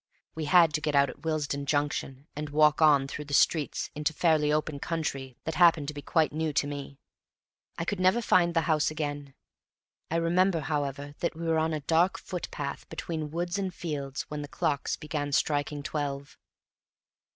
We 0.33 0.45
had 0.45 0.73
to 0.73 0.81
get 0.81 0.95
out 0.95 1.11
at 1.11 1.23
Willesden 1.23 1.67
Junction 1.67 2.25
and 2.35 2.49
walk 2.49 2.81
on 2.81 3.07
through 3.07 3.25
the 3.25 3.35
streets 3.35 3.91
into 3.93 4.13
fairly 4.15 4.51
open 4.51 4.79
country 4.79 5.37
that 5.43 5.53
happened 5.53 5.87
to 5.89 5.93
be 5.93 6.01
quite 6.01 6.33
new 6.33 6.51
to 6.53 6.65
me. 6.65 6.97
I 7.77 7.85
could 7.85 7.99
never 7.99 8.19
find 8.19 8.55
the 8.55 8.61
house 8.61 8.89
again. 8.89 9.35
I 10.09 10.15
remember, 10.15 10.61
however, 10.61 11.13
that 11.19 11.35
we 11.35 11.45
were 11.45 11.59
on 11.59 11.71
a 11.71 11.81
dark 11.81 12.17
footpath 12.17 12.89
between 12.89 13.29
woods 13.29 13.59
and 13.59 13.71
fields 13.71 14.23
when 14.23 14.41
the 14.41 14.47
clocks 14.47 14.95
began 14.95 15.33
striking 15.33 15.83
twelve. 15.83 16.35